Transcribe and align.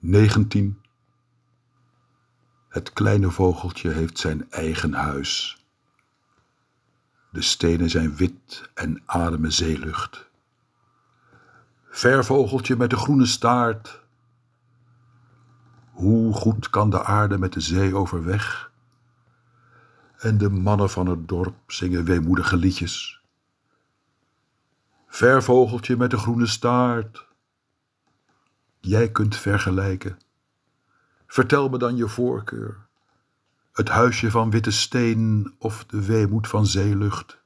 19. 0.00 0.80
Het 2.68 2.92
kleine 2.92 3.30
vogeltje 3.30 3.90
heeft 3.90 4.18
zijn 4.18 4.50
eigen 4.50 4.92
huis. 4.92 5.64
De 7.30 7.42
stenen 7.42 7.90
zijn 7.90 8.16
wit 8.16 8.70
en 8.74 9.02
ademen 9.06 9.52
zeelucht. 9.52 10.30
Ver 11.88 12.24
vogeltje 12.24 12.76
met 12.76 12.90
de 12.90 12.96
groene 12.96 13.26
staart. 13.26 14.02
Hoe 15.90 16.32
goed 16.32 16.70
kan 16.70 16.90
de 16.90 17.04
aarde 17.04 17.38
met 17.38 17.52
de 17.52 17.60
zee 17.60 17.94
overweg? 17.94 18.72
En 20.18 20.38
de 20.38 20.50
mannen 20.50 20.90
van 20.90 21.06
het 21.06 21.28
dorp 21.28 21.72
zingen 21.72 22.04
weemoedige 22.04 22.56
liedjes. 22.56 23.22
Ver 25.06 25.42
vogeltje 25.42 25.96
met 25.96 26.10
de 26.10 26.18
groene 26.18 26.46
staart. 26.46 27.27
Jij 28.88 29.10
kunt 29.10 29.36
vergelijken. 29.36 30.18
Vertel 31.26 31.68
me 31.68 31.78
dan 31.78 31.96
je 31.96 32.08
voorkeur. 32.08 32.86
Het 33.72 33.88
huisje 33.88 34.30
van 34.30 34.50
witte 34.50 34.70
steen 34.70 35.54
of 35.58 35.84
de 35.84 36.04
weemoed 36.04 36.48
van 36.48 36.66
zeelucht. 36.66 37.37